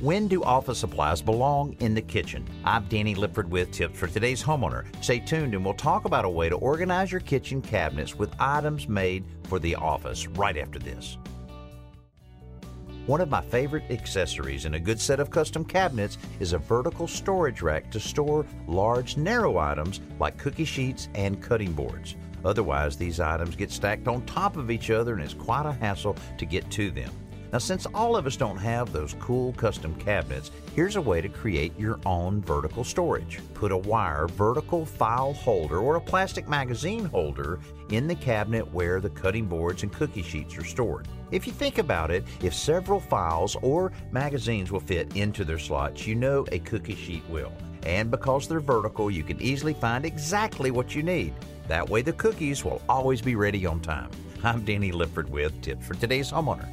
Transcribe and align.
When 0.00 0.28
do 0.28 0.44
office 0.44 0.78
supplies 0.78 1.20
belong 1.20 1.74
in 1.80 1.92
the 1.92 2.00
kitchen? 2.00 2.46
I'm 2.64 2.84
Danny 2.84 3.16
Lipford 3.16 3.50
with 3.50 3.72
tips 3.72 3.98
for 3.98 4.06
today's 4.06 4.40
homeowner. 4.40 4.84
Stay 5.02 5.18
tuned 5.18 5.54
and 5.54 5.64
we'll 5.64 5.74
talk 5.74 6.04
about 6.04 6.24
a 6.24 6.28
way 6.28 6.48
to 6.48 6.54
organize 6.54 7.10
your 7.10 7.20
kitchen 7.20 7.60
cabinets 7.60 8.14
with 8.14 8.32
items 8.38 8.88
made 8.88 9.24
for 9.48 9.58
the 9.58 9.74
office 9.74 10.28
right 10.28 10.56
after 10.56 10.78
this. 10.78 11.18
One 13.06 13.20
of 13.20 13.28
my 13.28 13.40
favorite 13.40 13.90
accessories 13.90 14.66
in 14.66 14.74
a 14.74 14.80
good 14.80 15.00
set 15.00 15.18
of 15.18 15.32
custom 15.32 15.64
cabinets 15.64 16.16
is 16.38 16.52
a 16.52 16.58
vertical 16.58 17.08
storage 17.08 17.60
rack 17.60 17.90
to 17.90 17.98
store 17.98 18.46
large, 18.68 19.16
narrow 19.16 19.58
items 19.58 20.00
like 20.20 20.38
cookie 20.38 20.64
sheets 20.64 21.08
and 21.16 21.42
cutting 21.42 21.72
boards. 21.72 22.14
Otherwise, 22.44 22.96
these 22.96 23.18
items 23.18 23.56
get 23.56 23.72
stacked 23.72 24.06
on 24.06 24.24
top 24.26 24.56
of 24.56 24.70
each 24.70 24.90
other 24.90 25.14
and 25.14 25.22
it's 25.24 25.34
quite 25.34 25.66
a 25.66 25.72
hassle 25.72 26.14
to 26.36 26.46
get 26.46 26.70
to 26.70 26.92
them. 26.92 27.10
Now, 27.50 27.58
since 27.58 27.86
all 27.94 28.14
of 28.14 28.26
us 28.26 28.36
don't 28.36 28.58
have 28.58 28.92
those 28.92 29.14
cool 29.14 29.54
custom 29.54 29.94
cabinets, 29.94 30.50
here's 30.76 30.96
a 30.96 31.00
way 31.00 31.22
to 31.22 31.30
create 31.30 31.72
your 31.78 31.98
own 32.04 32.42
vertical 32.42 32.84
storage. 32.84 33.40
Put 33.54 33.72
a 33.72 33.76
wire 33.76 34.28
vertical 34.28 34.84
file 34.84 35.32
holder 35.32 35.78
or 35.78 35.96
a 35.96 36.00
plastic 36.00 36.46
magazine 36.46 37.06
holder 37.06 37.58
in 37.90 38.06
the 38.06 38.14
cabinet 38.14 38.70
where 38.74 39.00
the 39.00 39.08
cutting 39.08 39.46
boards 39.46 39.82
and 39.82 39.90
cookie 39.90 40.22
sheets 40.22 40.58
are 40.58 40.64
stored. 40.64 41.08
If 41.30 41.46
you 41.46 41.54
think 41.54 41.78
about 41.78 42.10
it, 42.10 42.24
if 42.42 42.52
several 42.52 43.00
files 43.00 43.56
or 43.62 43.92
magazines 44.10 44.70
will 44.70 44.80
fit 44.80 45.16
into 45.16 45.42
their 45.42 45.58
slots, 45.58 46.06
you 46.06 46.14
know 46.14 46.44
a 46.52 46.58
cookie 46.58 46.96
sheet 46.96 47.26
will. 47.30 47.52
And 47.84 48.10
because 48.10 48.46
they're 48.46 48.60
vertical, 48.60 49.10
you 49.10 49.22
can 49.22 49.40
easily 49.40 49.72
find 49.72 50.04
exactly 50.04 50.70
what 50.70 50.94
you 50.94 51.02
need. 51.02 51.32
That 51.66 51.88
way, 51.88 52.02
the 52.02 52.12
cookies 52.12 52.62
will 52.62 52.82
always 52.90 53.22
be 53.22 53.36
ready 53.36 53.64
on 53.64 53.80
time. 53.80 54.10
I'm 54.44 54.64
Danny 54.66 54.92
Lipford 54.92 55.30
with 55.30 55.58
Tips 55.62 55.86
for 55.86 55.94
Today's 55.94 56.30
Homeowner. 56.30 56.68